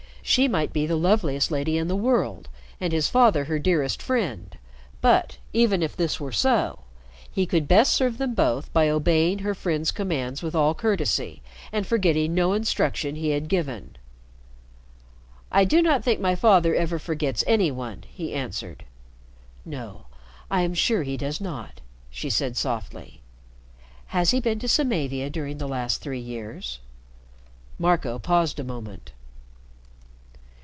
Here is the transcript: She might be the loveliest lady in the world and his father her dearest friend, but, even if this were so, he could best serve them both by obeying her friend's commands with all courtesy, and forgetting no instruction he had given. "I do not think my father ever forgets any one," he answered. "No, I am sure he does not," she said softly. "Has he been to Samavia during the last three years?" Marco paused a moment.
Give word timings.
She 0.23 0.47
might 0.47 0.71
be 0.71 0.85
the 0.85 0.95
loveliest 0.95 1.49
lady 1.49 1.79
in 1.79 1.87
the 1.87 1.95
world 1.95 2.47
and 2.79 2.93
his 2.93 3.09
father 3.09 3.45
her 3.45 3.57
dearest 3.59 4.03
friend, 4.03 4.55
but, 5.01 5.39
even 5.51 5.81
if 5.81 5.95
this 5.97 6.19
were 6.21 6.31
so, 6.31 6.83
he 7.29 7.47
could 7.47 7.67
best 7.67 7.91
serve 7.91 8.19
them 8.19 8.35
both 8.35 8.71
by 8.71 8.87
obeying 8.87 9.39
her 9.39 9.55
friend's 9.55 9.91
commands 9.91 10.43
with 10.43 10.53
all 10.53 10.75
courtesy, 10.75 11.41
and 11.71 11.87
forgetting 11.87 12.33
no 12.35 12.53
instruction 12.53 13.15
he 13.15 13.31
had 13.31 13.47
given. 13.49 13.95
"I 15.51 15.65
do 15.65 15.81
not 15.81 16.03
think 16.03 16.19
my 16.21 16.35
father 16.35 16.75
ever 16.75 16.99
forgets 16.99 17.43
any 17.47 17.71
one," 17.71 18.03
he 18.07 18.31
answered. 18.31 18.85
"No, 19.65 20.05
I 20.51 20.61
am 20.61 20.75
sure 20.75 21.01
he 21.01 21.17
does 21.17 21.41
not," 21.41 21.81
she 22.11 22.29
said 22.29 22.55
softly. 22.55 23.21
"Has 24.07 24.29
he 24.29 24.39
been 24.39 24.59
to 24.59 24.67
Samavia 24.69 25.29
during 25.31 25.57
the 25.57 25.67
last 25.67 25.97
three 25.99 26.21
years?" 26.21 26.77
Marco 27.79 28.17
paused 28.19 28.59
a 28.59 28.63
moment. 28.63 29.11